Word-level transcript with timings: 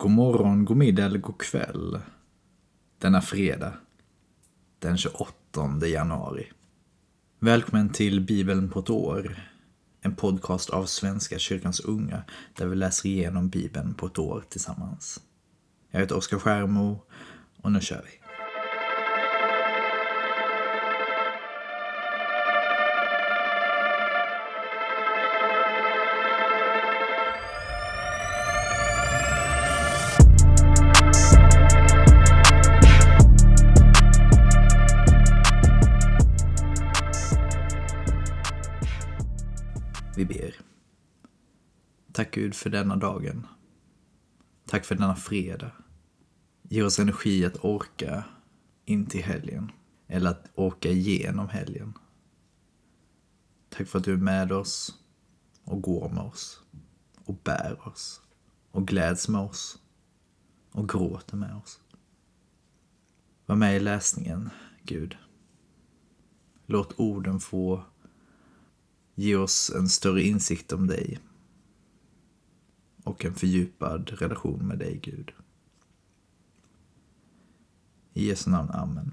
God 0.00 0.10
morgon, 0.10 0.64
god 0.64 0.76
middag 0.76 1.04
eller 1.04 1.18
god 1.18 1.38
kväll. 1.38 1.98
Denna 2.98 3.20
fredag, 3.20 3.72
den 4.78 4.96
28 4.96 5.86
januari. 5.86 6.46
Välkommen 7.38 7.88
till 7.88 8.20
Bibeln 8.20 8.70
på 8.70 8.80
ett 8.80 8.90
år. 8.90 9.40
En 10.00 10.14
podcast 10.14 10.70
av 10.70 10.84
Svenska 10.84 11.38
kyrkans 11.38 11.80
unga 11.80 12.22
där 12.54 12.66
vi 12.66 12.76
läser 12.76 13.08
igenom 13.08 13.48
Bibeln 13.48 13.94
på 13.94 14.06
ett 14.06 14.18
år 14.18 14.44
tillsammans. 14.48 15.20
Jag 15.90 16.00
heter 16.00 16.16
Oskar 16.16 16.38
Skärmo 16.38 17.02
och 17.62 17.72
nu 17.72 17.80
kör 17.80 18.04
vi. 18.04 18.17
Vi 40.18 40.24
ber. 40.24 40.54
Tack 42.12 42.34
Gud 42.34 42.54
för 42.54 42.70
denna 42.70 42.96
dagen. 42.96 43.46
Tack 44.66 44.84
för 44.84 44.94
denna 44.94 45.16
fredag. 45.16 45.72
Ge 46.62 46.82
oss 46.82 46.98
energi 46.98 47.44
att 47.44 47.64
orka 47.64 48.24
in 48.84 49.06
till 49.06 49.22
helgen. 49.22 49.72
Eller 50.06 50.30
att 50.30 50.50
orka 50.54 50.88
igenom 50.88 51.48
helgen. 51.48 51.94
Tack 53.68 53.88
för 53.88 53.98
att 53.98 54.04
du 54.04 54.12
är 54.12 54.16
med 54.16 54.52
oss 54.52 54.98
och 55.64 55.82
går 55.82 56.08
med 56.08 56.22
oss. 56.22 56.62
Och 57.24 57.34
bär 57.44 57.88
oss. 57.88 58.20
Och 58.70 58.88
gläds 58.88 59.28
med 59.28 59.40
oss. 59.40 59.78
Och 60.72 60.88
gråter 60.88 61.36
med 61.36 61.54
oss. 61.56 61.80
Var 63.46 63.56
med 63.56 63.76
i 63.76 63.80
läsningen, 63.80 64.50
Gud. 64.82 65.16
Låt 66.66 67.00
orden 67.00 67.40
få 67.40 67.84
Ge 69.20 69.36
oss 69.36 69.70
en 69.70 69.88
större 69.88 70.22
insikt 70.22 70.72
om 70.72 70.86
dig. 70.86 71.18
Och 73.04 73.24
en 73.24 73.34
fördjupad 73.34 74.10
relation 74.10 74.66
med 74.66 74.78
dig, 74.78 75.00
Gud. 75.02 75.30
I 78.12 78.26
Jesu 78.26 78.50
namn, 78.50 78.70
Amen. 78.70 79.12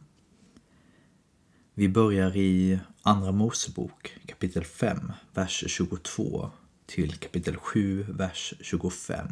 Vi 1.73 1.89
börjar 1.89 2.37
i 2.37 2.79
Andra 3.01 3.31
Mosebok 3.31 4.17
kapitel 4.25 4.63
5, 4.63 5.11
vers 5.33 5.63
22 5.67 6.49
till 6.85 7.13
kapitel 7.15 7.57
7, 7.57 8.05
vers 8.09 8.53
25. 8.59 9.27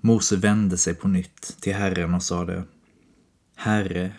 Mose 0.00 0.36
vände 0.36 0.78
sig 0.78 0.94
på 0.94 1.08
nytt 1.08 1.56
till 1.60 1.74
Herren 1.74 2.14
och 2.14 2.22
sade 2.22 2.64
Herre, 3.54 4.12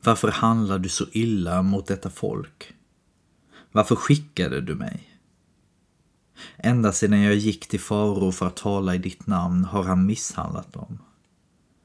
varför 0.00 0.28
handlar 0.28 0.78
du 0.78 0.88
så 0.88 1.06
illa 1.12 1.62
mot 1.62 1.86
detta 1.86 2.10
folk? 2.10 2.74
Varför 3.72 3.96
skickade 3.96 4.60
du 4.60 4.74
mig? 4.74 5.18
Ända 6.56 6.92
sedan 6.92 7.20
jag 7.20 7.34
gick 7.34 7.68
till 7.68 7.80
farao 7.80 8.32
för 8.32 8.46
att 8.46 8.56
tala 8.56 8.94
i 8.94 8.98
ditt 8.98 9.26
namn 9.26 9.64
har 9.64 9.82
han 9.82 10.06
misshandlat 10.06 10.72
dem. 10.72 10.98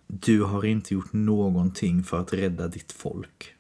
Du 0.08 0.44
har 0.44 0.66
inte 0.66 0.94
gjort 0.94 1.14
någonting 1.14 2.04
för 2.04 2.20
att 2.20 2.34
rädda 2.34 2.68
ditt 2.68 2.92
folk. 2.92 3.56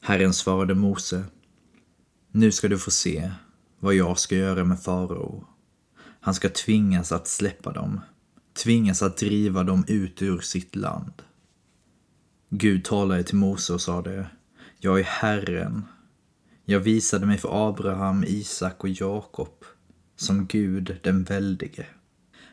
Herren 0.00 0.32
svarade 0.32 0.74
Mose. 0.74 1.24
Nu 2.30 2.52
ska 2.52 2.68
du 2.68 2.78
få 2.78 2.90
se 2.90 3.32
vad 3.78 3.94
jag 3.94 4.18
ska 4.18 4.36
göra 4.36 4.64
med 4.64 4.82
farao. 4.82 5.44
Han 6.20 6.34
ska 6.34 6.48
tvingas 6.48 7.12
att 7.12 7.28
släppa 7.28 7.72
dem, 7.72 8.00
tvingas 8.52 9.02
att 9.02 9.16
driva 9.16 9.62
dem 9.62 9.84
ut 9.88 10.22
ur 10.22 10.40
sitt 10.40 10.76
land. 10.76 11.12
Gud 12.48 12.84
talade 12.84 13.22
till 13.22 13.36
Mose 13.36 13.72
och 13.72 13.80
sade, 13.80 14.26
jag 14.78 15.00
är 15.00 15.04
Herren, 15.04 15.84
jag 16.64 16.80
visade 16.80 17.26
mig 17.26 17.38
för 17.38 17.68
Abraham, 17.68 18.24
Isak 18.26 18.84
och 18.84 18.88
Jakob 18.88 19.64
som 20.16 20.46
Gud 20.46 20.98
den 21.02 21.24
väldige. 21.24 21.86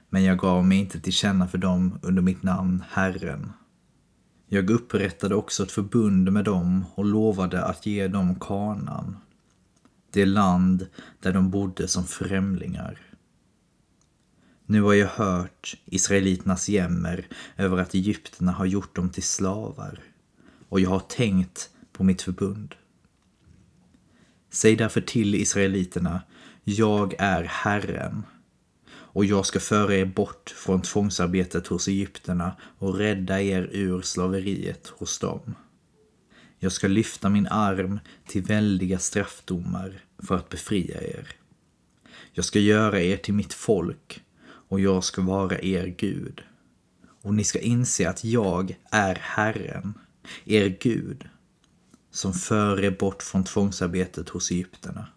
Men 0.10 0.24
jag 0.24 0.38
gav 0.38 0.66
mig 0.66 0.78
inte 0.78 1.00
till 1.00 1.14
känna 1.14 1.48
för 1.48 1.58
dem 1.58 2.00
under 2.02 2.22
mitt 2.22 2.44
namn 2.44 2.84
Herren. 2.90 3.52
Jag 4.48 4.70
upprättade 4.70 5.36
också 5.36 5.64
ett 5.64 5.72
förbund 5.72 6.32
med 6.32 6.46
dem 6.46 6.86
och 6.96 7.06
lovade 7.06 7.64
att 7.64 7.86
ge 7.86 8.08
dem 8.08 8.36
kanan, 8.40 9.18
det 10.12 10.26
land 10.26 10.88
där 11.20 11.34
de 11.34 11.50
bodde 11.50 11.88
som 11.88 12.04
främlingar. 12.04 13.02
Nu 14.66 14.82
har 14.82 14.94
jag 14.94 15.08
hört 15.08 15.78
israeliternas 15.86 16.70
jämmer 16.70 17.28
över 17.58 17.78
att 17.78 17.94
egyptierna 17.94 18.52
har 18.52 18.66
gjort 18.66 18.96
dem 18.96 19.10
till 19.10 19.24
slavar 19.24 20.00
och 20.70 20.80
jag 20.80 20.90
har 20.90 21.00
tänkt 21.00 21.70
på 21.92 22.04
mitt 22.04 22.22
förbund. 22.22 22.76
Säg 24.50 24.76
därför 24.76 25.02
till 25.02 25.36
israeliterna, 25.36 26.22
jag 26.64 27.16
är 27.18 27.44
Herren 27.44 28.24
och 28.92 29.26
jag 29.26 29.46
ska 29.46 29.60
föra 29.60 29.96
er 29.96 30.06
bort 30.06 30.50
från 30.50 30.82
tvångsarbetet 30.82 31.68
hos 31.68 31.88
egyptierna 31.88 32.56
och 32.78 32.98
rädda 32.98 33.42
er 33.42 33.70
ur 33.72 34.02
slaveriet 34.02 34.88
hos 34.88 35.20
dem. 35.20 35.56
Jag 36.60 36.72
ska 36.72 36.88
lyfta 36.88 37.30
min 37.30 37.48
arm 37.48 38.00
till 38.28 38.42
väldiga 38.42 39.00
straffdomar 39.00 40.04
för 40.18 40.36
att 40.36 40.50
befria 40.50 41.02
er. 41.02 41.28
Jag 42.34 42.46
ska 42.46 42.60
göra 42.60 43.02
er 43.02 43.18
till 43.18 43.34
mitt 43.34 43.54
folk 43.54 44.22
och 44.42 44.80
jag 44.80 45.04
ska 45.04 45.22
vara 45.22 45.60
er 45.62 45.96
Gud. 45.98 46.42
Och 47.22 47.34
ni 47.34 47.44
ska 47.44 47.60
inse 47.60 48.10
att 48.10 48.24
jag 48.24 48.76
är 48.92 49.16
Herren, 49.16 49.94
er 50.46 50.78
Gud, 50.80 51.30
som 52.12 52.34
för 52.34 52.84
er 52.84 52.92
bort 52.92 53.24
från 53.24 53.44
tvångsarbetet 53.44 54.30
hos 54.30 54.52
egyptierna. 54.52 55.08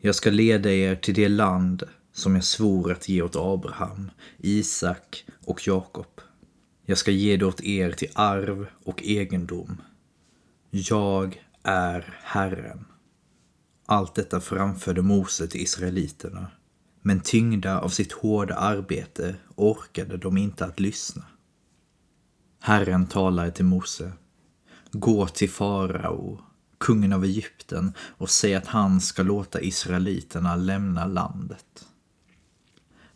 Jag 0.00 0.14
ska 0.14 0.30
leda 0.30 0.72
er 0.72 0.94
till 0.96 1.14
det 1.14 1.28
land 1.28 1.82
som 2.12 2.34
jag 2.34 2.44
svor 2.44 2.92
att 2.92 3.08
ge 3.08 3.22
åt 3.22 3.36
Abraham, 3.36 4.10
Isak 4.38 5.24
och 5.44 5.66
Jakob. 5.66 6.20
Jag 6.86 6.98
ska 6.98 7.10
ge 7.10 7.36
det 7.36 7.46
åt 7.46 7.64
er 7.64 7.92
till 7.92 8.10
arv 8.14 8.66
och 8.84 9.02
egendom. 9.02 9.82
Jag 10.70 11.44
är 11.62 12.18
Herren. 12.22 12.84
Allt 13.86 14.14
detta 14.14 14.40
framförde 14.40 15.02
Mose 15.02 15.46
till 15.46 15.60
israeliterna, 15.60 16.50
men 17.02 17.20
tyngda 17.20 17.80
av 17.80 17.88
sitt 17.88 18.12
hårda 18.12 18.54
arbete 18.54 19.34
orkade 19.54 20.16
de 20.16 20.36
inte 20.36 20.64
att 20.64 20.80
lyssna. 20.80 21.22
Herren 22.60 23.06
talade 23.06 23.50
till 23.50 23.64
Mose 23.64 24.12
Gå 24.96 25.26
till 25.26 25.50
farao, 25.50 26.40
kungen 26.78 27.12
av 27.12 27.24
Egypten, 27.24 27.92
och 27.98 28.30
säg 28.30 28.54
att 28.54 28.66
han 28.66 29.00
ska 29.00 29.22
låta 29.22 29.60
israeliterna 29.60 30.56
lämna 30.56 31.06
landet. 31.06 31.86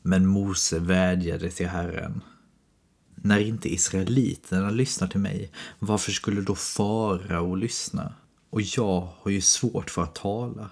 Men 0.02 0.26
Mose 0.26 0.78
vädjade 0.78 1.50
till 1.50 1.68
Herren. 1.68 2.22
När 3.14 3.38
inte 3.38 3.74
israeliterna 3.74 4.70
lyssnar 4.70 5.08
till 5.08 5.20
mig, 5.20 5.52
varför 5.78 6.12
skulle 6.12 6.40
då 6.40 6.54
farao 6.54 7.54
lyssna? 7.54 8.14
Och 8.50 8.62
jag 8.62 9.08
har 9.20 9.30
ju 9.30 9.40
svårt 9.40 9.90
för 9.90 10.02
att 10.02 10.14
tala. 10.14 10.70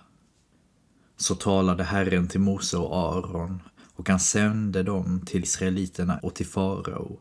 Så 1.17 1.35
talade 1.35 1.85
Herren 1.85 2.29
till 2.29 2.41
Mose 2.41 2.77
och 2.77 2.97
Aron 2.97 3.63
och 3.95 4.09
han 4.09 4.21
sände 4.21 4.83
dem 4.83 5.21
till 5.27 5.43
israeliterna 5.43 6.19
och 6.23 6.35
till 6.35 6.47
farao 6.47 7.21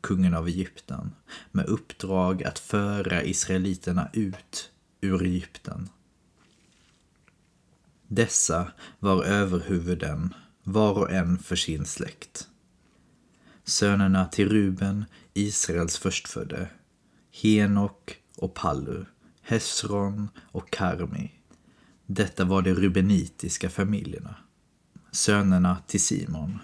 kungen 0.00 0.34
av 0.34 0.48
Egypten, 0.48 1.12
med 1.52 1.66
uppdrag 1.66 2.44
att 2.44 2.58
föra 2.58 3.22
israeliterna 3.22 4.08
ut 4.12 4.70
ur 5.00 5.22
Egypten. 5.22 5.88
Dessa 8.08 8.72
var 8.98 9.24
överhuvuden, 9.24 10.34
var 10.62 10.92
och 10.92 11.10
en 11.12 11.38
för 11.38 11.56
sin 11.56 11.84
släkt. 11.84 12.48
Sönerna 13.64 14.26
till 14.26 14.48
Ruben, 14.48 15.04
Israels 15.34 15.98
förstfödde, 15.98 16.68
Henok 17.32 18.16
och 18.36 18.54
Pallu, 18.54 19.04
Hesron 19.42 20.28
och 20.42 20.70
Karmi. 20.70 21.32
Detta 22.06 22.44
var 22.44 22.62
de 22.62 22.74
rubenitiska 22.74 23.70
familjerna. 23.70 24.36
Sönerna 25.10 25.78
till 25.86 26.00
Simon, 26.00 26.58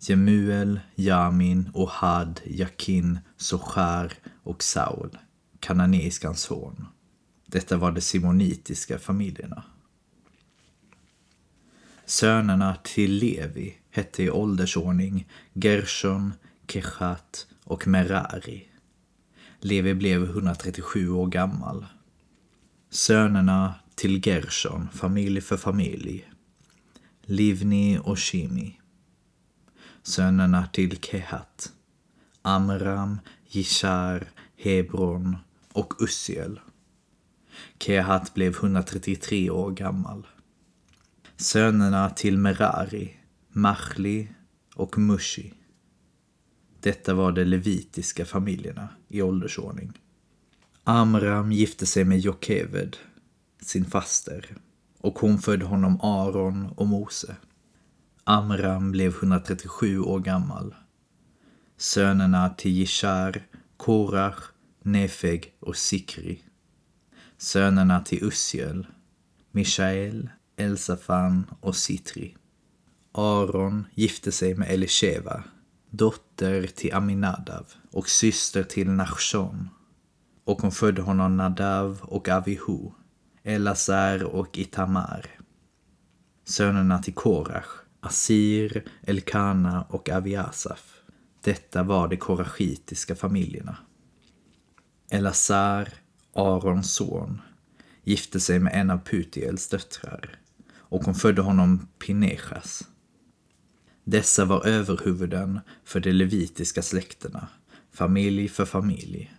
Jemuel, 0.00 0.80
Jamin, 0.94 1.70
Ohad, 1.74 2.40
Jakin, 2.44 3.18
Sochar 3.36 4.12
och 4.42 4.62
Saul, 4.62 5.18
kananeiskans 5.60 6.40
son. 6.40 6.86
Detta 7.46 7.76
var 7.76 7.92
de 7.92 8.00
simonitiska 8.00 8.98
familjerna. 8.98 9.62
Sönerna 12.04 12.76
till 12.82 13.12
Levi 13.12 13.74
hette 13.90 14.22
i 14.22 14.30
åldersordning 14.30 15.28
Gershon, 15.52 16.32
Kechat 16.68 17.46
och 17.64 17.86
Merari. 17.86 18.68
Levi 19.60 19.94
blev 19.94 20.24
137 20.24 21.10
år 21.10 21.26
gammal. 21.26 21.86
Sönerna 22.90 23.74
till 23.94 24.26
Gershon, 24.26 24.88
familj 24.92 25.40
för 25.40 25.56
familj. 25.56 26.30
Livni 27.22 27.98
och 28.04 28.18
Shimi 28.18 28.80
sönerna 30.06 30.66
till 30.66 30.98
Kehat, 31.00 31.72
Amram, 32.42 33.20
Jishar, 33.46 34.28
Hebron 34.56 35.36
och 35.72 36.02
Ussiel. 36.02 36.60
Kehat 37.78 38.34
blev 38.34 38.54
133 38.54 39.50
år 39.50 39.70
gammal. 39.70 40.26
Sönerna 41.36 42.10
till 42.10 42.38
Merari, 42.38 43.16
Machli 43.48 44.28
och 44.74 44.98
Mushi. 44.98 45.54
Detta 46.80 47.14
var 47.14 47.32
de 47.32 47.44
levitiska 47.44 48.24
familjerna 48.24 48.88
i 49.08 49.22
åldersordning. 49.22 49.92
Amram 50.84 51.52
gifte 51.52 51.86
sig 51.86 52.04
med 52.04 52.18
Jokeved, 52.18 52.96
sin 53.60 53.84
faster, 53.84 54.56
och 54.98 55.18
hon 55.18 55.38
födde 55.38 55.64
honom 55.64 56.00
Aron 56.00 56.66
och 56.66 56.86
Mose. 56.86 57.36
Amram 58.28 58.92
blev 58.92 59.14
137 59.14 60.00
år 60.00 60.20
gammal. 60.20 60.74
Sönerna 61.76 62.48
till 62.48 62.70
Jishar, 62.70 63.46
Korach, 63.76 64.38
Nefeg 64.82 65.52
och 65.60 65.76
Sikri. 65.76 66.42
Sönerna 67.38 68.00
till 68.00 68.24
Ussiel, 68.24 68.86
Mishael, 69.50 70.30
Elsafan 70.56 71.46
och 71.60 71.76
Sitri. 71.76 72.36
Aron 73.12 73.86
gifte 73.94 74.32
sig 74.32 74.54
med 74.54 74.70
Elisheva, 74.70 75.44
dotter 75.90 76.66
till 76.66 76.94
Aminadav 76.94 77.66
och 77.92 78.08
syster 78.08 78.62
till 78.62 78.90
Nachshon. 78.90 79.68
Och 80.44 80.62
hon 80.62 80.72
födde 80.72 81.02
honom 81.02 81.36
Nadav 81.36 81.98
och 82.02 82.28
Avihu, 82.28 82.90
Elazar 83.42 84.24
och 84.24 84.58
Itamar. 84.58 85.26
Sönerna 86.44 87.02
till 87.02 87.14
Korach, 87.14 87.85
Asir, 88.00 88.84
Elkana 89.02 89.82
och 89.82 90.08
Aviasaf. 90.08 91.00
Detta 91.44 91.82
var 91.82 92.08
de 92.08 92.16
korachitiska 92.16 93.14
familjerna. 93.14 93.76
Elazar, 95.10 95.88
Arons 96.32 96.94
son, 96.94 97.40
gifte 98.04 98.40
sig 98.40 98.58
med 98.58 98.72
en 98.74 98.90
av 98.90 98.98
Putiels 98.98 99.68
döttrar 99.68 100.38
och 100.88 101.04
hon 101.04 101.14
födde 101.14 101.42
honom 101.42 101.88
Pinechas. 101.98 102.88
Dessa 104.04 104.44
var 104.44 104.66
överhuvuden 104.66 105.60
för 105.84 106.00
de 106.00 106.12
levitiska 106.12 106.82
släkterna, 106.82 107.48
familj 107.92 108.48
för 108.48 108.64
familj. 108.64 109.34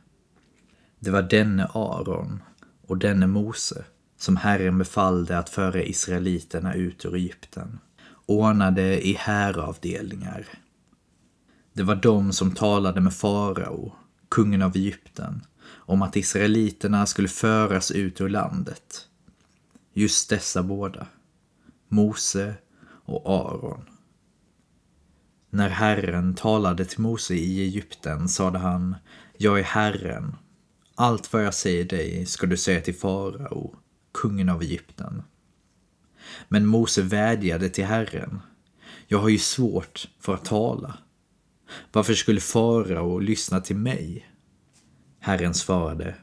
Det 0.99 1.11
var 1.11 1.21
denne 1.21 1.65
Aron 1.65 2.43
och 2.87 2.97
denne 2.97 3.27
Mose 3.27 3.85
som 4.17 4.37
Herren 4.37 4.77
befallde 4.77 5.37
att 5.37 5.49
föra 5.49 5.83
israeliterna 5.83 6.73
ut 6.73 7.05
ur 7.05 7.15
Egypten, 7.15 7.79
ordnade 8.27 9.07
i 9.07 9.13
häravdelningar. 9.13 10.47
Det 11.73 11.83
var 11.83 11.95
de 11.95 12.33
som 12.33 12.51
talade 12.51 13.01
med 13.01 13.13
farao, 13.13 13.95
kungen 14.29 14.61
av 14.61 14.75
Egypten, 14.75 15.41
om 15.69 16.01
att 16.01 16.15
israeliterna 16.15 17.05
skulle 17.05 17.27
föras 17.27 17.91
ut 17.91 18.21
ur 18.21 18.29
landet. 18.29 19.07
Just 19.93 20.29
dessa 20.29 20.63
båda, 20.63 21.07
Mose 21.87 22.53
och 23.05 23.23
Aron. 23.25 23.85
När 25.49 25.69
Herren 25.69 26.35
talade 26.35 26.85
till 26.85 26.99
Mose 26.99 27.33
i 27.33 27.61
Egypten 27.61 28.29
sade 28.29 28.59
han, 28.59 28.95
jag 29.37 29.59
är 29.59 29.63
Herren. 29.63 30.35
Allt 30.95 31.33
vad 31.33 31.45
jag 31.45 31.53
säger 31.53 31.85
dig 31.85 32.25
ska 32.25 32.47
du 32.47 32.57
säga 32.57 32.81
till 32.81 32.95
farao, 32.95 33.75
kungen 34.13 34.49
av 34.49 34.61
Egypten. 34.61 35.23
Men 36.47 36.65
Mose 36.65 37.01
vädjade 37.01 37.69
till 37.69 37.85
Herren. 37.85 38.39
Jag 39.07 39.19
har 39.19 39.29
ju 39.29 39.37
svårt 39.37 40.07
för 40.19 40.33
att 40.33 40.45
tala. 40.45 40.97
Varför 41.91 42.13
skulle 42.13 42.39
farao 42.39 43.19
lyssna 43.19 43.59
till 43.61 43.75
mig? 43.75 44.29
Herren 45.19 45.53
svarade. 45.53 46.15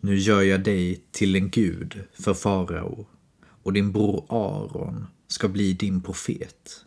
Nu 0.00 0.16
gör 0.16 0.42
jag 0.42 0.64
dig 0.64 1.04
till 1.10 1.36
en 1.36 1.50
gud 1.50 2.04
för 2.12 2.34
farao 2.34 3.06
och 3.62 3.72
din 3.72 3.92
bror 3.92 4.26
Aron 4.28 5.06
ska 5.26 5.48
bli 5.48 5.72
din 5.72 6.00
profet. 6.00 6.84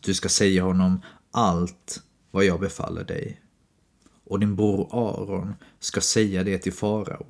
Du 0.00 0.14
ska 0.14 0.28
säga 0.28 0.62
honom 0.62 1.00
allt 1.30 2.02
vad 2.30 2.44
jag 2.44 2.60
befaller 2.60 3.04
dig. 3.04 3.40
Och 4.24 4.40
din 4.40 4.56
bror 4.56 4.88
Aron 4.92 5.54
ska 5.80 6.00
säga 6.00 6.44
det 6.44 6.58
till 6.58 6.72
farao. 6.72 7.26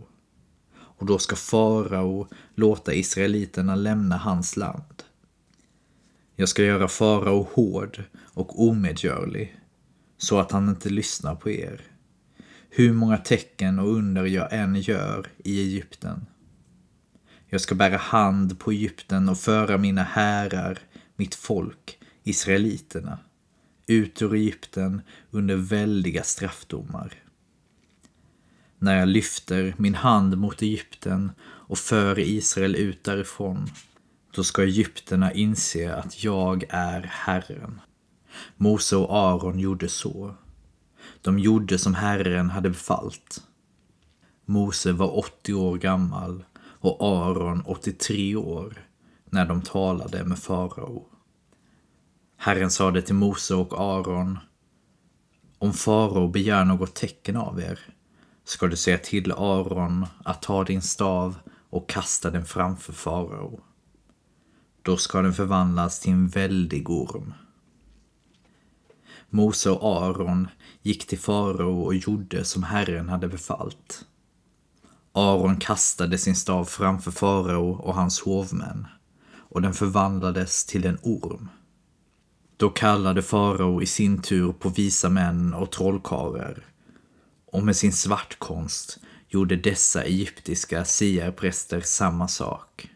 Och 0.96 1.06
då 1.06 1.18
ska 1.18 1.36
farao 1.36 2.28
låta 2.54 2.94
israeliterna 2.94 3.74
lämna 3.74 4.16
hans 4.16 4.56
land. 4.56 5.02
Jag 6.36 6.48
ska 6.48 6.62
göra 6.62 6.88
farao 6.88 7.48
hård 7.52 8.02
och 8.24 8.68
omedgörlig, 8.68 9.60
så 10.18 10.38
att 10.38 10.52
han 10.52 10.68
inte 10.68 10.88
lyssnar 10.88 11.34
på 11.34 11.50
er. 11.50 11.80
Hur 12.70 12.92
många 12.92 13.18
tecken 13.18 13.78
och 13.78 13.88
under 13.88 14.26
jag 14.26 14.52
än 14.52 14.80
gör 14.80 15.28
i 15.44 15.60
Egypten. 15.60 16.26
Jag 17.48 17.60
ska 17.60 17.74
bära 17.74 17.96
hand 17.96 18.58
på 18.58 18.70
Egypten 18.70 19.28
och 19.28 19.38
föra 19.38 19.78
mina 19.78 20.02
härar, 20.02 20.78
mitt 21.16 21.34
folk, 21.34 21.98
israeliterna, 22.22 23.18
ut 23.86 24.22
ur 24.22 24.34
Egypten 24.34 25.02
under 25.30 25.56
väldiga 25.56 26.22
straffdomar. 26.22 27.25
När 28.86 28.98
jag 28.98 29.08
lyfter 29.08 29.74
min 29.76 29.94
hand 29.94 30.38
mot 30.38 30.62
Egypten 30.62 31.32
och 31.40 31.78
för 31.78 32.18
Israel 32.18 32.76
ut 32.76 33.04
därifrån, 33.04 33.66
då 34.30 34.44
ska 34.44 34.62
egyptierna 34.62 35.32
inse 35.32 35.94
att 35.94 36.24
jag 36.24 36.64
är 36.68 37.02
Herren. 37.02 37.80
Mose 38.56 38.96
och 38.96 39.16
Aron 39.16 39.58
gjorde 39.58 39.88
så. 39.88 40.34
De 41.22 41.38
gjorde 41.38 41.78
som 41.78 41.94
Herren 41.94 42.50
hade 42.50 42.68
befallt. 42.70 43.42
Mose 44.44 44.92
var 44.92 45.18
80 45.18 45.54
år 45.54 45.78
gammal 45.78 46.44
och 46.58 46.96
Aron 47.00 47.62
83 47.62 48.36
år 48.36 48.88
när 49.30 49.46
de 49.46 49.62
talade 49.62 50.24
med 50.24 50.38
farao. 50.38 51.06
Herren 52.36 52.70
sade 52.70 53.02
till 53.02 53.14
Mose 53.14 53.54
och 53.54 53.80
Aron 53.80 54.38
Om 55.58 55.72
farao 55.72 56.28
begär 56.28 56.64
något 56.64 56.94
tecken 56.94 57.36
av 57.36 57.60
er 57.60 57.95
ska 58.46 58.66
du 58.66 58.76
säga 58.76 58.98
till 58.98 59.32
Aron 59.32 60.06
att 60.24 60.42
ta 60.42 60.64
din 60.64 60.82
stav 60.82 61.36
och 61.70 61.88
kasta 61.88 62.30
den 62.30 62.44
framför 62.44 62.92
farao. 62.92 63.60
Då 64.82 64.96
ska 64.96 65.22
den 65.22 65.32
förvandlas 65.32 66.00
till 66.00 66.12
en 66.12 66.28
väldig 66.28 66.90
orm. 66.90 67.34
Mose 69.30 69.70
och 69.70 70.04
Aron 70.04 70.48
gick 70.82 71.06
till 71.06 71.18
farao 71.18 71.82
och 71.82 71.94
gjorde 71.94 72.44
som 72.44 72.62
Herren 72.62 73.08
hade 73.08 73.28
befallt. 73.28 74.04
Aron 75.12 75.56
kastade 75.56 76.18
sin 76.18 76.36
stav 76.36 76.64
framför 76.64 77.10
farao 77.10 77.70
och 77.70 77.94
hans 77.94 78.20
hovmän 78.20 78.86
och 79.36 79.62
den 79.62 79.74
förvandlades 79.74 80.66
till 80.66 80.86
en 80.86 80.98
orm. 81.02 81.48
Då 82.56 82.70
kallade 82.70 83.22
farao 83.22 83.82
i 83.82 83.86
sin 83.86 84.22
tur 84.22 84.52
på 84.52 84.68
visa 84.68 85.08
män 85.08 85.54
och 85.54 85.70
trollkarlar 85.70 86.75
och 87.52 87.62
med 87.62 87.76
sin 87.76 87.92
svartkonst 87.92 88.98
gjorde 89.28 89.56
dessa 89.56 90.02
egyptiska 90.02 90.84
siarpräster 90.84 91.80
samma 91.80 92.28
sak. 92.28 92.90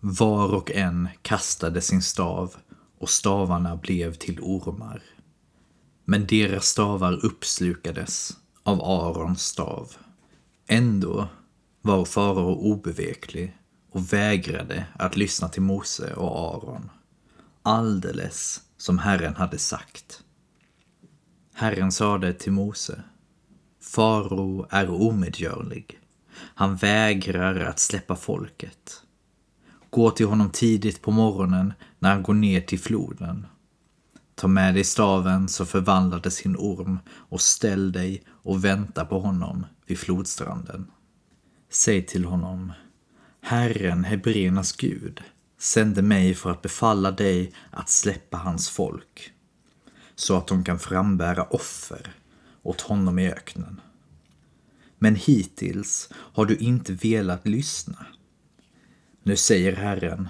Var 0.00 0.54
och 0.54 0.70
en 0.70 1.08
kastade 1.22 1.80
sin 1.80 2.02
stav 2.02 2.56
och 2.98 3.10
stavarna 3.10 3.76
blev 3.76 4.14
till 4.14 4.40
ormar. 4.40 5.02
Men 6.04 6.26
deras 6.26 6.66
stavar 6.66 7.24
uppslukades 7.24 8.36
av 8.62 8.82
Arons 8.82 9.42
stav. 9.42 9.92
Ändå 10.66 11.28
var 11.82 12.04
farao 12.04 12.54
obeveklig 12.54 13.56
och 13.90 14.12
vägrade 14.12 14.86
att 14.94 15.16
lyssna 15.16 15.48
till 15.48 15.62
Mose 15.62 16.14
och 16.14 16.54
Aron. 16.54 16.90
Alldeles 17.62 18.60
som 18.76 18.98
Herren 18.98 19.34
hade 19.34 19.58
sagt. 19.58 20.22
Herren 21.54 21.92
sade 21.92 22.32
till 22.32 22.52
Mose. 22.52 23.02
Farao 23.82 24.66
är 24.70 24.90
omedgörlig. 24.90 25.98
Han 26.36 26.76
vägrar 26.76 27.60
att 27.60 27.78
släppa 27.78 28.16
folket. 28.16 29.02
Gå 29.90 30.10
till 30.10 30.26
honom 30.26 30.50
tidigt 30.50 31.02
på 31.02 31.10
morgonen 31.10 31.72
när 31.98 32.10
han 32.10 32.22
går 32.22 32.34
ner 32.34 32.60
till 32.60 32.80
floden. 32.80 33.46
Ta 34.34 34.48
med 34.48 34.74
dig 34.74 34.84
staven 34.84 35.48
som 35.48 35.66
förvandlade 35.66 36.30
sin 36.30 36.56
orm 36.56 36.98
och 37.10 37.40
ställ 37.40 37.92
dig 37.92 38.22
och 38.28 38.64
vänta 38.64 39.04
på 39.04 39.20
honom 39.20 39.66
vid 39.86 39.98
flodstranden. 39.98 40.90
Säg 41.70 42.06
till 42.06 42.24
honom, 42.24 42.72
Herren, 43.40 44.04
Hebreernas 44.04 44.72
Gud, 44.72 45.22
sände 45.58 46.02
mig 46.02 46.34
för 46.34 46.50
att 46.50 46.62
befalla 46.62 47.10
dig 47.10 47.52
att 47.70 47.88
släppa 47.88 48.36
hans 48.36 48.70
folk, 48.70 49.32
så 50.14 50.36
att 50.36 50.46
de 50.46 50.64
kan 50.64 50.78
frambära 50.78 51.42
offer 51.42 52.21
åt 52.62 52.80
honom 52.80 53.18
i 53.18 53.32
öknen. 53.32 53.80
Men 54.98 55.16
hittills 55.16 56.08
har 56.14 56.46
du 56.46 56.56
inte 56.56 56.92
velat 56.92 57.48
lyssna. 57.48 58.06
Nu 59.22 59.36
säger 59.36 59.76
Herren, 59.76 60.28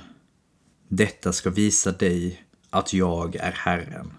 detta 0.88 1.32
ska 1.32 1.50
visa 1.50 1.92
dig 1.92 2.44
att 2.70 2.92
jag 2.92 3.36
är 3.36 3.52
Herren. 3.52 4.12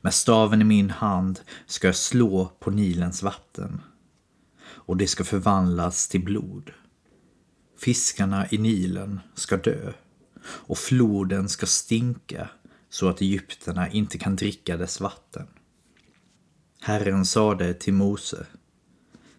Med 0.00 0.14
staven 0.14 0.60
i 0.60 0.64
min 0.64 0.90
hand 0.90 1.40
ska 1.66 1.88
jag 1.88 1.96
slå 1.96 2.52
på 2.58 2.70
Nilens 2.70 3.22
vatten 3.22 3.80
och 4.62 4.96
det 4.96 5.06
ska 5.06 5.24
förvandlas 5.24 6.08
till 6.08 6.24
blod. 6.24 6.70
Fiskarna 7.78 8.46
i 8.50 8.58
Nilen 8.58 9.20
ska 9.34 9.56
dö 9.56 9.92
och 10.42 10.78
floden 10.78 11.48
ska 11.48 11.66
stinka 11.66 12.48
så 12.88 13.08
att 13.08 13.20
egyptierna 13.20 13.90
inte 13.90 14.18
kan 14.18 14.36
dricka 14.36 14.76
dess 14.76 15.00
vatten. 15.00 15.46
Herren 16.82 17.26
sade 17.26 17.74
till 17.74 17.94
Mose 17.94 18.46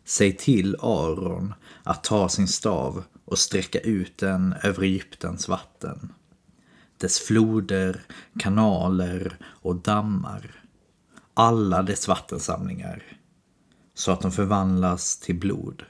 Säg 0.06 0.38
till 0.38 0.76
Aron 0.80 1.54
att 1.84 2.04
ta 2.04 2.30
sin 2.30 2.48
stav 2.48 3.04
och 3.26 3.40
sträcka 3.40 3.80
ut 3.80 4.18
den 4.18 4.56
över 4.64 4.84
Egyptens 4.84 5.48
vatten. 5.48 6.14
Dess 6.98 7.20
floder, 7.20 8.02
kanaler 8.40 9.38
och 9.44 9.76
dammar. 9.76 10.64
Alla 11.34 11.82
dess 11.82 12.08
vattensamlingar. 12.08 13.04
Så 13.94 14.12
att 14.12 14.22
de 14.22 14.32
förvandlas 14.32 15.20
till 15.20 15.40
blod. 15.40 15.84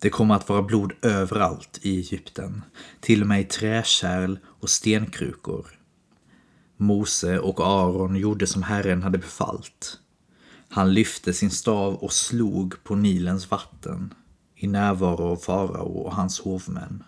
Det 0.00 0.10
kommer 0.10 0.34
att 0.34 0.48
vara 0.48 0.62
blod 0.62 0.92
överallt 1.02 1.78
i 1.82 1.96
Egypten, 1.96 2.62
till 3.00 3.22
och 3.22 3.28
med 3.28 3.40
i 3.40 3.44
träkärl 3.44 4.38
och 4.46 4.70
stenkrukor. 4.70 5.66
Mose 6.76 7.38
och 7.38 7.60
Aron 7.60 8.16
gjorde 8.16 8.46
som 8.46 8.62
Herren 8.62 9.02
hade 9.02 9.18
befallt. 9.18 10.00
Han 10.68 10.94
lyfte 10.94 11.32
sin 11.32 11.50
stav 11.50 11.94
och 11.94 12.12
slog 12.12 12.84
på 12.84 12.94
Nilens 12.94 13.50
vatten 13.50 14.14
i 14.54 14.66
närvaro 14.66 15.22
av 15.22 15.36
farao 15.36 15.98
och 15.98 16.14
hans 16.14 16.40
hovmän. 16.40 17.04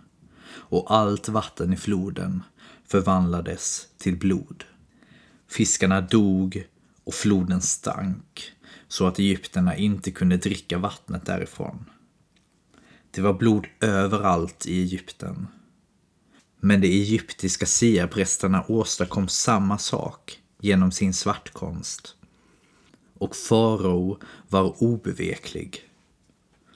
Och 0.51 0.95
allt 0.95 1.29
vatten 1.29 1.73
i 1.73 1.77
floden 1.77 2.43
förvandlades 2.87 3.89
till 3.99 4.17
blod. 4.17 4.65
Fiskarna 5.49 6.01
dog 6.01 6.65
och 7.05 7.15
floden 7.15 7.61
stank 7.61 8.53
så 8.89 9.07
att 9.07 9.19
egyptierna 9.19 9.77
inte 9.77 10.11
kunde 10.11 10.37
dricka 10.37 10.79
vattnet 10.79 11.27
därifrån. 11.27 11.85
Det 13.11 13.21
var 13.21 13.33
blod 13.33 13.67
överallt 13.81 14.67
i 14.67 14.83
Egypten. 14.83 15.47
Men 16.61 16.81
de 16.81 16.89
egyptiska 16.89 17.67
siaprästerna 17.67 18.65
åstadkom 18.69 19.29
samma 19.29 19.79
sak 19.79 20.39
genom 20.61 20.93
sin 20.93 21.15
svartkonst. 21.15 22.15
Och 23.19 23.37
farao 23.37 24.19
var 24.49 24.83
obeveklig. 24.83 25.81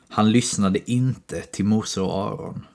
Han 0.08 0.32
lyssnade 0.32 0.90
inte 0.90 1.40
till 1.40 1.64
Mose 1.64 2.00
och 2.00 2.26
Aron. 2.26 2.66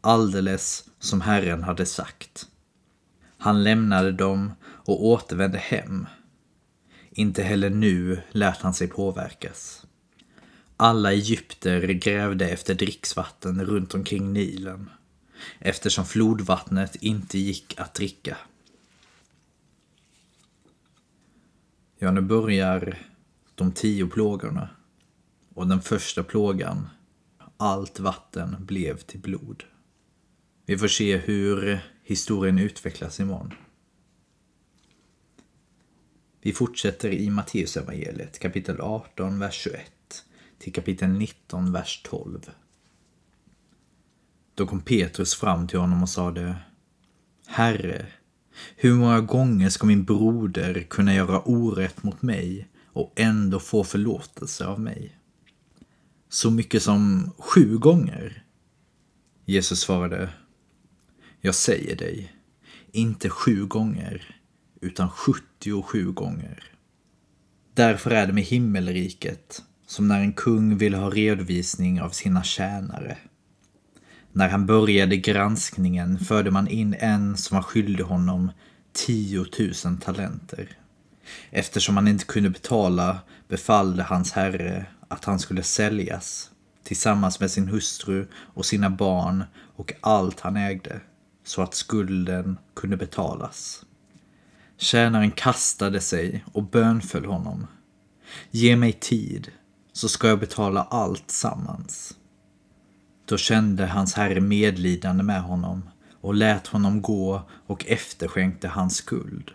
Alldeles 0.00 0.84
som 0.98 1.20
Herren 1.20 1.62
hade 1.62 1.86
sagt. 1.86 2.46
Han 3.38 3.62
lämnade 3.62 4.12
dem 4.12 4.52
och 4.62 5.06
återvände 5.06 5.58
hem. 5.58 6.06
Inte 7.10 7.42
heller 7.42 7.70
nu 7.70 8.22
lät 8.30 8.56
han 8.58 8.74
sig 8.74 8.88
påverkas. 8.88 9.86
Alla 10.76 11.12
egypter 11.12 11.80
grävde 11.80 12.48
efter 12.48 12.74
dricksvatten 12.74 13.64
runt 13.64 13.94
omkring 13.94 14.32
Nilen 14.32 14.90
eftersom 15.58 16.04
flodvattnet 16.04 16.96
inte 16.96 17.38
gick 17.38 17.80
att 17.80 17.94
dricka. 17.94 18.36
Ja, 22.02 22.10
nu 22.10 22.20
börjar 22.20 22.98
de 23.54 23.72
tio 23.72 24.06
plågorna. 24.06 24.68
Och 25.54 25.66
den 25.66 25.82
första 25.82 26.24
plågan, 26.24 26.88
allt 27.56 28.00
vatten 28.00 28.56
blev 28.60 28.96
till 28.96 29.20
blod. 29.20 29.64
Vi 30.66 30.78
får 30.78 30.88
se 30.88 31.16
hur 31.16 31.80
historien 32.02 32.58
utvecklas 32.58 33.20
imorgon. 33.20 33.54
Vi 36.40 36.52
fortsätter 36.52 37.10
i 37.10 37.30
Matteusevangeliet 37.30 38.38
kapitel 38.38 38.80
18, 38.80 39.38
vers 39.38 39.54
21 39.54 40.24
till 40.58 40.72
kapitel 40.72 41.08
19, 41.08 41.72
vers 41.72 42.02
12. 42.04 42.50
Då 44.54 44.66
kom 44.66 44.80
Petrus 44.80 45.34
fram 45.34 45.68
till 45.68 45.78
honom 45.78 46.02
och 46.02 46.08
sade 46.08 46.56
Herre, 47.46 48.06
hur 48.82 48.94
många 48.94 49.20
gånger 49.20 49.68
ska 49.68 49.86
min 49.86 50.04
broder 50.04 50.86
kunna 50.90 51.14
göra 51.14 51.40
orätt 51.40 52.02
mot 52.02 52.22
mig 52.22 52.68
och 52.86 53.12
ändå 53.16 53.58
få 53.58 53.84
förlåtelse 53.84 54.66
av 54.66 54.80
mig? 54.80 55.16
Så 56.28 56.50
mycket 56.50 56.82
som 56.82 57.30
sju 57.38 57.78
gånger? 57.78 58.44
Jesus 59.44 59.80
svarade 59.80 60.30
Jag 61.40 61.54
säger 61.54 61.96
dig, 61.96 62.32
inte 62.92 63.30
sju 63.30 63.66
gånger, 63.66 64.36
utan 64.80 65.10
77 65.10 66.12
gånger. 66.12 66.64
Därför 67.74 68.10
är 68.10 68.26
det 68.26 68.32
med 68.32 68.44
himmelriket 68.44 69.62
som 69.86 70.08
när 70.08 70.20
en 70.20 70.32
kung 70.32 70.76
vill 70.76 70.94
ha 70.94 71.10
redovisning 71.10 72.00
av 72.00 72.10
sina 72.10 72.42
tjänare. 72.42 73.18
När 74.32 74.48
han 74.48 74.66
började 74.66 75.16
granskningen 75.16 76.18
förde 76.18 76.50
man 76.50 76.68
in 76.68 76.96
en 76.98 77.36
som 77.36 77.54
var 77.54 77.62
skyldig 77.62 78.04
honom 78.04 78.50
10 78.92 79.44
000 79.84 79.96
talenter. 80.00 80.68
Eftersom 81.50 81.96
han 81.96 82.08
inte 82.08 82.24
kunde 82.24 82.50
betala 82.50 83.18
befallde 83.48 84.02
hans 84.02 84.32
herre 84.32 84.86
att 85.08 85.24
han 85.24 85.38
skulle 85.38 85.62
säljas 85.62 86.50
tillsammans 86.82 87.40
med 87.40 87.50
sin 87.50 87.68
hustru 87.68 88.26
och 88.34 88.66
sina 88.66 88.90
barn 88.90 89.44
och 89.76 89.92
allt 90.00 90.40
han 90.40 90.56
ägde 90.56 91.00
så 91.44 91.62
att 91.62 91.74
skulden 91.74 92.58
kunde 92.74 92.96
betalas. 92.96 93.84
Tjänaren 94.76 95.30
kastade 95.30 96.00
sig 96.00 96.44
och 96.52 96.62
bönföll 96.62 97.24
honom. 97.24 97.66
Ge 98.50 98.76
mig 98.76 98.92
tid 98.92 99.50
så 99.92 100.08
ska 100.08 100.28
jag 100.28 100.40
betala 100.40 100.82
allt 100.82 101.30
sammans. 101.30 102.16
Då 103.24 103.36
kände 103.36 103.86
hans 103.86 104.14
herre 104.14 104.40
medlidande 104.40 105.22
med 105.22 105.42
honom 105.42 105.90
och 106.20 106.34
lät 106.34 106.66
honom 106.66 107.02
gå 107.02 107.42
och 107.66 107.86
efterskänkte 107.86 108.68
hans 108.68 108.96
skuld. 108.96 109.50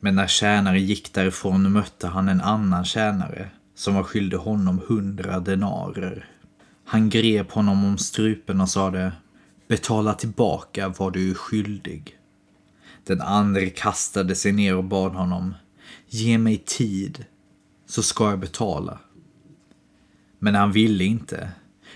Men 0.00 0.14
när 0.14 0.26
tjänaren 0.26 0.84
gick 0.86 1.12
därifrån 1.12 1.72
mötte 1.72 2.06
han 2.06 2.28
en 2.28 2.40
annan 2.40 2.84
tjänare 2.84 3.50
som 3.74 3.94
var 3.94 4.02
skyldig 4.02 4.36
honom 4.36 4.80
hundra 4.86 5.40
denarer. 5.40 6.28
Han 6.84 7.10
grep 7.10 7.52
honom 7.52 7.84
om 7.84 7.98
strupen 7.98 8.60
och 8.60 8.68
sade 8.68 9.12
Betala 9.68 10.14
tillbaka 10.14 10.88
vad 10.88 11.12
du 11.12 11.30
är 11.30 11.34
skyldig. 11.34 12.18
Den 13.04 13.20
andre 13.20 13.70
kastade 13.70 14.34
sig 14.34 14.52
ner 14.52 14.76
och 14.76 14.84
bad 14.84 15.12
honom 15.12 15.54
Ge 16.06 16.38
mig 16.38 16.62
tid 16.66 17.24
så 17.86 18.02
ska 18.02 18.30
jag 18.30 18.38
betala. 18.38 18.98
Men 20.38 20.54
han 20.54 20.72
ville 20.72 21.04
inte, 21.04 21.50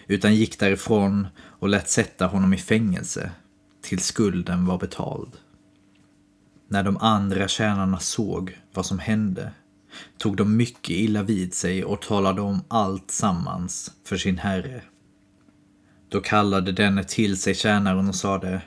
utan 0.07 0.35
gick 0.35 0.59
därifrån 0.59 1.27
och 1.63 1.69
lät 1.69 1.91
sätta 1.91 2.27
honom 2.27 2.55
i 2.55 2.57
fängelse 2.57 3.31
tills 3.83 4.07
skulden 4.07 4.67
var 4.67 4.79
betald. 4.79 5.31
När 6.69 6.83
de 6.83 6.97
andra 6.97 7.49
tjänarna 7.49 7.99
såg 7.99 8.59
vad 8.75 8.87
som 8.87 8.99
hände 8.99 9.53
tog 10.19 10.37
de 10.37 10.57
mycket 10.57 10.91
illa 10.91 11.23
vid 11.23 11.55
sig 11.55 11.85
och 11.85 12.03
talade 12.03 12.41
om 12.41 12.61
allt 12.69 13.11
sammans 13.11 13.93
för 14.05 14.17
sin 14.17 14.39
herre. 14.39 14.83
Då 16.09 16.21
kallade 16.21 16.73
denne 16.73 17.05
till 17.05 17.37
sig 17.37 17.55
tjänaren 17.55 18.09
och 18.09 18.15
sade 18.15 18.63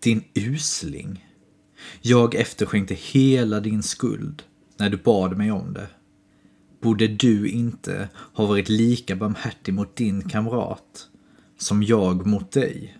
Din 0.00 0.24
usling! 0.34 1.28
Jag 2.00 2.34
efterskänkte 2.34 2.94
hela 2.94 3.60
din 3.60 3.82
skuld 3.82 4.42
när 4.76 4.90
du 4.90 4.96
bad 4.96 5.36
mig 5.36 5.50
om 5.52 5.72
det 5.72 5.88
borde 6.80 7.08
du 7.08 7.48
inte 7.48 8.08
ha 8.32 8.46
varit 8.46 8.68
lika 8.68 9.16
barmhärtig 9.16 9.74
mot 9.74 9.96
din 9.96 10.28
kamrat 10.28 11.10
som 11.64 11.82
jag 11.82 12.26
mot 12.26 12.52
dig? 12.52 12.98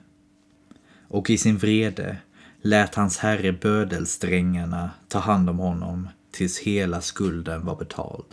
Och 1.09 1.31
i 1.31 1.39
sin 1.39 1.59
vrede 1.59 2.19
lät 2.63 2.95
hans 2.95 3.19
herre 3.19 3.53
bödelsträngarna 3.53 4.91
ta 5.09 5.19
hand 5.19 5.51
om 5.51 5.59
honom 5.59 6.09
tills 6.33 6.59
hela 6.59 7.01
skulden 7.01 7.67
var 7.67 7.77
betald. 7.77 8.25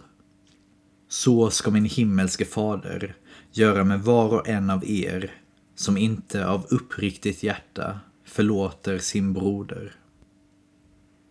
Så 1.09 1.49
ska 1.49 1.71
min 1.71 1.85
himmelske 1.85 2.45
fader 2.45 3.15
göra 3.51 3.83
med 3.83 4.01
var 4.01 4.33
och 4.33 4.47
en 4.47 4.69
av 4.69 4.85
er 4.85 5.31
som 5.75 5.97
inte 5.97 6.47
av 6.47 6.65
uppriktigt 6.69 7.43
hjärta 7.43 7.99
förlåter 8.25 8.97
sin 8.99 9.33
broder. 9.33 9.95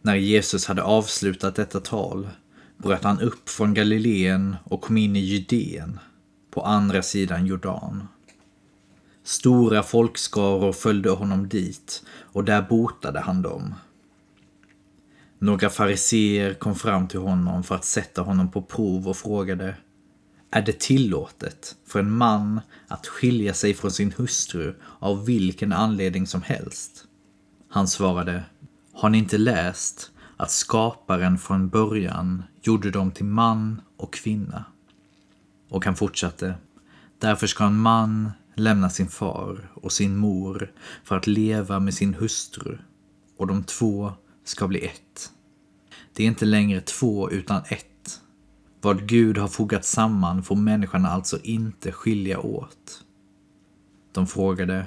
När 0.02 0.16
Jesus 0.16 0.66
hade 0.66 0.82
avslutat 0.82 1.54
detta 1.54 1.80
tal 1.80 2.28
bröt 2.76 3.04
han 3.04 3.20
upp 3.20 3.48
från 3.48 3.74
Galileen 3.74 4.56
och 4.64 4.80
kom 4.80 4.96
in 4.96 5.16
i 5.16 5.20
Judeen, 5.20 6.00
på 6.50 6.62
andra 6.62 7.02
sidan 7.02 7.46
Jordan. 7.46 8.08
Stora 9.30 9.82
folkskaror 9.82 10.72
följde 10.72 11.10
honom 11.10 11.48
dit 11.48 12.02
och 12.08 12.44
där 12.44 12.62
botade 12.62 13.20
han 13.20 13.42
dem. 13.42 13.74
Några 15.38 15.70
fariseer 15.70 16.54
kom 16.54 16.74
fram 16.74 17.08
till 17.08 17.20
honom 17.20 17.62
för 17.62 17.74
att 17.74 17.84
sätta 17.84 18.22
honom 18.22 18.50
på 18.50 18.62
prov 18.62 19.08
och 19.08 19.16
frågade 19.16 19.76
Är 20.50 20.62
det 20.62 20.80
tillåtet 20.80 21.76
för 21.86 21.98
en 21.98 22.10
man 22.10 22.60
att 22.88 23.06
skilja 23.06 23.54
sig 23.54 23.74
från 23.74 23.90
sin 23.90 24.12
hustru 24.16 24.74
av 24.98 25.24
vilken 25.24 25.72
anledning 25.72 26.26
som 26.26 26.42
helst? 26.42 27.04
Han 27.68 27.88
svarade 27.88 28.44
Har 28.92 29.08
ni 29.08 29.18
inte 29.18 29.38
läst 29.38 30.10
att 30.36 30.50
skaparen 30.50 31.38
från 31.38 31.68
början 31.68 32.42
gjorde 32.62 32.90
dem 32.90 33.10
till 33.10 33.26
man 33.26 33.80
och 33.96 34.12
kvinna? 34.12 34.64
Och 35.68 35.84
han 35.84 35.96
fortsatte. 35.96 36.54
Därför 37.18 37.46
ska 37.46 37.64
en 37.64 37.78
man 37.78 38.30
lämna 38.54 38.90
sin 38.90 39.08
far 39.08 39.70
och 39.74 39.92
sin 39.92 40.16
mor 40.16 40.72
för 41.04 41.16
att 41.16 41.26
leva 41.26 41.80
med 41.80 41.94
sin 41.94 42.14
hustru 42.14 42.78
och 43.36 43.46
de 43.46 43.64
två 43.64 44.12
ska 44.44 44.68
bli 44.68 44.84
ett. 44.86 45.32
Det 46.12 46.22
är 46.22 46.26
inte 46.26 46.44
längre 46.44 46.80
två 46.80 47.30
utan 47.30 47.62
ett. 47.68 48.20
Vad 48.80 49.08
Gud 49.08 49.38
har 49.38 49.48
fogat 49.48 49.84
samman 49.84 50.42
får 50.42 50.56
människan 50.56 51.06
alltså 51.06 51.38
inte 51.42 51.92
skilja 51.92 52.40
åt. 52.40 53.04
De 54.12 54.26
frågade 54.26 54.86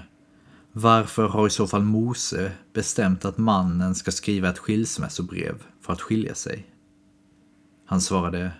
varför 0.72 1.28
har 1.28 1.48
i 1.48 1.50
så 1.50 1.68
fall 1.68 1.84
Mose 1.84 2.52
bestämt 2.74 3.26
att 3.26 3.38
mannen 3.38 3.96
ska 3.96 4.12
skriva 4.12 4.50
ett 4.50 4.58
skilsmässobrev 4.58 5.64
för 5.82 5.94
att 5.94 6.02
skilja 6.02 6.36
sig? 6.36 6.66
Han 7.86 8.02
svarade 8.02 8.52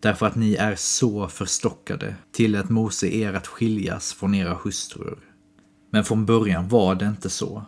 Därför 0.00 0.26
att 0.26 0.36
ni 0.36 0.54
är 0.54 0.74
så 0.76 1.28
förstockade 1.28 2.16
tillät 2.32 2.68
Mose 2.68 3.06
er 3.06 3.32
att 3.34 3.46
skiljas 3.46 4.12
från 4.12 4.34
era 4.34 4.54
hustrur. 4.54 5.18
Men 5.90 6.04
från 6.04 6.26
början 6.26 6.68
var 6.68 6.94
det 6.94 7.06
inte 7.06 7.30
så. 7.30 7.64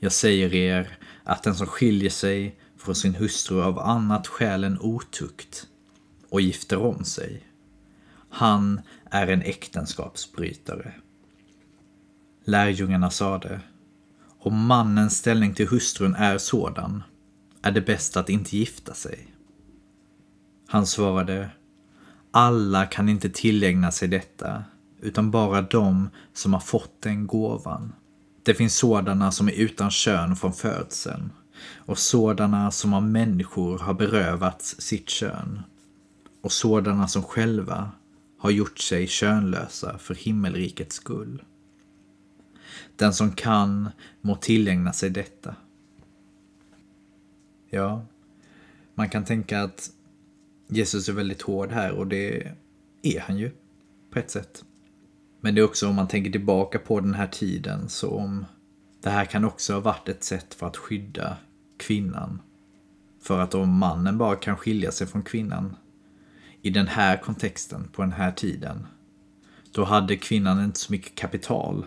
Jag 0.00 0.12
säger 0.12 0.54
er 0.54 0.98
att 1.24 1.42
den 1.42 1.54
som 1.54 1.66
skiljer 1.66 2.10
sig 2.10 2.58
från 2.78 2.94
sin 2.94 3.14
hustru 3.14 3.62
av 3.62 3.78
annat 3.78 4.26
skäl 4.26 4.64
än 4.64 4.80
otukt 4.80 5.66
och 6.30 6.40
gifter 6.40 6.78
om 6.78 7.04
sig, 7.04 7.46
han 8.30 8.80
är 9.10 9.26
en 9.26 9.42
äktenskapsbrytare. 9.42 10.92
Lärjungarna 12.44 13.10
sade, 13.10 13.60
om 14.38 14.66
mannens 14.66 15.18
ställning 15.18 15.54
till 15.54 15.68
hustrun 15.68 16.14
är 16.14 16.38
sådan, 16.38 17.02
är 17.62 17.70
det 17.70 17.80
bäst 17.80 18.16
att 18.16 18.28
inte 18.28 18.56
gifta 18.56 18.94
sig. 18.94 19.34
Han 20.66 20.86
svarade, 20.86 21.50
alla 22.30 22.86
kan 22.86 23.08
inte 23.08 23.30
tillägna 23.30 23.90
sig 23.90 24.08
detta, 24.08 24.64
utan 25.00 25.30
bara 25.30 25.62
de 25.62 26.10
som 26.32 26.52
har 26.52 26.60
fått 26.60 27.02
den 27.02 27.26
gåvan. 27.26 27.92
Det 28.42 28.54
finns 28.54 28.76
sådana 28.76 29.32
som 29.32 29.48
är 29.48 29.52
utan 29.52 29.90
kön 29.90 30.36
från 30.36 30.52
födseln 30.52 31.32
och 31.76 31.98
sådana 31.98 32.70
som 32.70 32.94
av 32.94 33.02
människor 33.02 33.78
har 33.78 33.94
berövats 33.94 34.80
sitt 34.80 35.08
kön 35.08 35.62
och 36.42 36.52
sådana 36.52 37.08
som 37.08 37.22
själva 37.22 37.90
har 38.38 38.50
gjort 38.50 38.78
sig 38.78 39.06
könlösa 39.06 39.98
för 39.98 40.14
himmelrikets 40.14 40.96
skull. 40.96 41.42
Den 42.96 43.14
som 43.14 43.32
kan 43.32 43.88
må 44.20 44.36
tillägna 44.36 44.92
sig 44.92 45.10
detta. 45.10 45.54
Ja, 47.70 48.06
man 48.94 49.08
kan 49.08 49.24
tänka 49.24 49.62
att 49.62 49.90
Jesus 50.70 51.08
är 51.08 51.12
väldigt 51.12 51.42
hård 51.42 51.72
här 51.72 51.92
och 51.92 52.06
det 52.06 52.52
är 53.02 53.20
han 53.20 53.38
ju 53.38 53.50
på 54.10 54.18
ett 54.18 54.30
sätt. 54.30 54.64
Men 55.40 55.54
det 55.54 55.60
är 55.60 55.64
också 55.64 55.88
om 55.88 55.94
man 55.94 56.08
tänker 56.08 56.30
tillbaka 56.30 56.78
på 56.78 57.00
den 57.00 57.14
här 57.14 57.26
tiden 57.26 57.88
så 57.88 58.10
om 58.10 58.44
det 59.02 59.10
här 59.10 59.24
kan 59.24 59.44
också 59.44 59.72
ha 59.72 59.80
varit 59.80 60.08
ett 60.08 60.24
sätt 60.24 60.54
för 60.54 60.66
att 60.66 60.76
skydda 60.76 61.36
kvinnan. 61.78 62.42
För 63.22 63.38
att 63.38 63.54
om 63.54 63.78
mannen 63.78 64.18
bara 64.18 64.36
kan 64.36 64.56
skilja 64.56 64.92
sig 64.92 65.06
från 65.06 65.22
kvinnan 65.22 65.76
i 66.62 66.70
den 66.70 66.86
här 66.86 67.16
kontexten, 67.16 67.88
på 67.92 68.02
den 68.02 68.12
här 68.12 68.32
tiden, 68.32 68.86
då 69.72 69.84
hade 69.84 70.16
kvinnan 70.16 70.64
inte 70.64 70.78
så 70.78 70.92
mycket 70.92 71.14
kapital, 71.14 71.86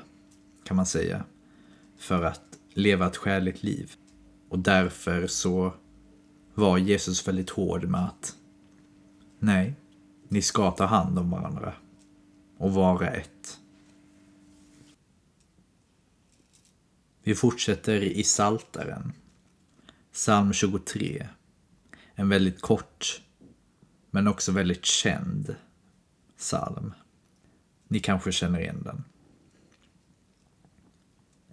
kan 0.63 0.77
man 0.77 0.85
säga, 0.85 1.23
för 1.97 2.23
att 2.23 2.41
leva 2.73 3.07
ett 3.07 3.17
skäligt 3.17 3.63
liv. 3.63 3.91
Och 4.49 4.59
därför 4.59 5.27
så 5.27 5.73
var 6.53 6.77
Jesus 6.77 7.27
väldigt 7.27 7.49
hård 7.49 7.83
med 7.83 8.05
att 8.05 8.35
nej, 9.43 9.75
ni 10.27 10.41
ska 10.41 10.71
ta 10.71 10.85
hand 10.85 11.19
om 11.19 11.31
varandra 11.31 11.73
och 12.57 12.73
vara 12.73 13.07
ett. 13.07 13.59
Vi 17.23 17.35
fortsätter 17.35 18.01
i 18.01 18.23
Saltaren. 18.23 19.13
Psalm 20.11 20.53
23. 20.53 21.27
En 22.15 22.29
väldigt 22.29 22.61
kort, 22.61 23.21
men 24.11 24.27
också 24.27 24.51
väldigt 24.51 24.85
känd 24.85 25.55
psalm. 26.37 26.93
Ni 27.87 27.99
kanske 27.99 28.31
känner 28.31 28.59
igen 28.59 28.81
den. 28.83 29.03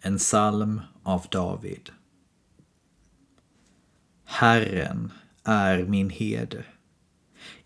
En 0.01 0.19
psalm 0.19 0.81
av 1.03 1.27
David. 1.31 1.91
Herren 4.25 5.13
är 5.45 5.85
min 5.85 6.11
herde. 6.11 6.65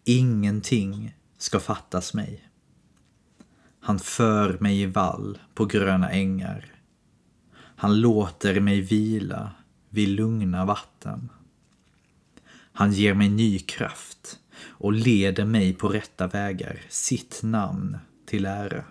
Ingenting 0.06 1.14
ska 1.38 1.60
fattas 1.60 2.14
mig. 2.14 2.48
Han 3.80 3.98
för 3.98 4.58
mig 4.60 4.80
i 4.80 4.86
vall 4.86 5.38
på 5.54 5.64
gröna 5.64 6.10
ängar. 6.10 6.74
Han 7.54 8.00
låter 8.00 8.60
mig 8.60 8.80
vila 8.80 9.50
vid 9.88 10.08
lugna 10.08 10.64
vatten. 10.64 11.28
Han 12.72 12.92
ger 12.92 13.14
mig 13.14 13.28
ny 13.28 13.58
kraft 13.58 14.38
och 14.60 14.92
leder 14.92 15.44
mig 15.44 15.74
på 15.74 15.88
rätta 15.88 16.26
vägar, 16.26 16.80
sitt 16.88 17.40
namn 17.42 17.96
till 18.26 18.46
ära. 18.46 18.84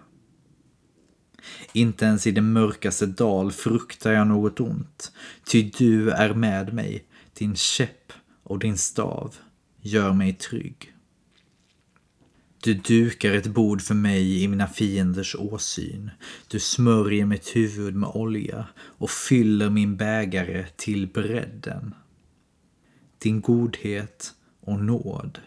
Inte 1.73 2.06
ens 2.06 2.28
i 2.28 2.32
den 2.32 2.54
mörkaste 2.54 3.06
dal 3.06 3.52
fruktar 3.52 4.12
jag 4.12 4.28
något 4.28 4.60
ont, 4.60 5.12
ty 5.45 5.71
du 5.78 6.10
är 6.10 6.34
med 6.34 6.73
mig, 6.73 7.06
din 7.34 7.56
käpp 7.56 8.13
och 8.43 8.60
din 8.60 8.78
stav 8.78 9.36
gör 9.82 10.13
mig 10.13 10.34
trygg. 10.34 10.92
Du 12.63 12.73
dukar 12.73 13.34
ett 13.34 13.47
bord 13.47 13.82
för 13.82 13.95
mig 13.95 14.43
i 14.43 14.47
mina 14.47 14.67
fienders 14.67 15.36
åsyn. 15.36 16.12
Du 16.47 16.60
smörjer 16.60 17.26
mitt 17.26 17.56
huvud 17.56 17.95
med 17.95 18.10
olja 18.10 18.67
och 18.78 19.10
fyller 19.10 19.69
min 19.69 19.97
bägare 19.97 20.65
till 20.76 21.08
bredden. 21.08 21.95
Din 23.19 23.41
godhet 23.41 24.34
och 24.62 24.80
nåd 24.80 25.39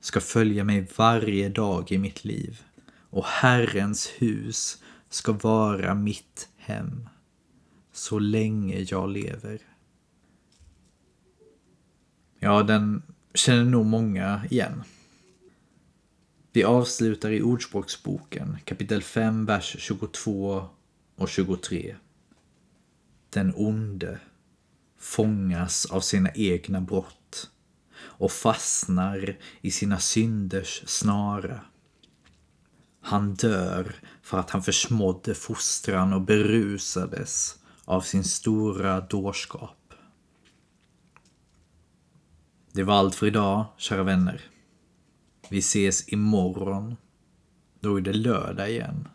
ska 0.00 0.20
följa 0.20 0.64
mig 0.64 0.86
varje 0.96 1.48
dag 1.48 1.92
i 1.92 1.98
mitt 1.98 2.24
liv 2.24 2.62
och 3.10 3.24
Herrens 3.24 4.08
hus 4.18 4.82
ska 5.08 5.32
vara 5.32 5.94
mitt 5.94 6.48
hem 6.56 7.08
så 7.92 8.18
länge 8.18 8.78
jag 8.78 9.10
lever. 9.10 9.58
Ja, 12.38 12.62
den 12.62 13.02
känner 13.34 13.64
nog 13.64 13.86
många 13.86 14.42
igen. 14.50 14.82
Vi 16.54 16.64
avslutar 16.64 17.30
i 17.30 17.42
Ordspråksboken 17.42 18.58
kapitel 18.64 19.02
5, 19.02 19.46
vers 19.46 19.76
22 19.78 20.68
och 21.16 21.28
23. 21.28 21.96
Den 23.30 23.52
onde 23.56 24.20
fångas 24.98 25.86
av 25.86 26.00
sina 26.00 26.30
egna 26.34 26.80
brott 26.80 27.50
och 28.00 28.32
fastnar 28.32 29.36
i 29.60 29.70
sina 29.70 29.98
synders 29.98 30.82
snara. 30.86 31.60
Han 33.00 33.34
dör 33.34 33.96
för 34.22 34.38
att 34.38 34.50
han 34.50 34.62
försmådde 34.62 35.34
fostran 35.34 36.12
och 36.12 36.22
berusades 36.22 37.58
av 37.84 38.00
sin 38.00 38.24
stora 38.24 39.00
dårskap. 39.00 39.94
Det 42.72 42.82
var 42.82 42.94
allt 42.94 43.14
för 43.14 43.26
idag, 43.26 43.64
kära 43.76 44.02
vänner. 44.02 44.52
Vi 45.52 45.58
ses 45.58 46.12
imorgon. 46.12 46.96
Då 47.80 47.96
är 47.96 48.00
det 48.00 48.12
lördag 48.12 48.70
igen. 48.70 49.08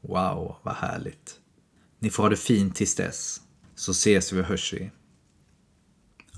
Wow, 0.00 0.56
vad 0.62 0.74
härligt. 0.74 1.40
Ni 1.98 2.10
får 2.10 2.22
ha 2.22 2.30
det 2.30 2.36
fint 2.36 2.76
tills 2.76 2.94
dess. 2.94 3.40
Så 3.74 3.90
ses 3.90 4.32
vi 4.32 4.40
och 4.40 4.44
hörs 4.44 4.72
vi. 4.72 4.90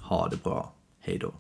Ha 0.03 0.29
det 0.29 0.43
bra. 0.43 0.75
Hej 0.99 1.19
då. 1.19 1.35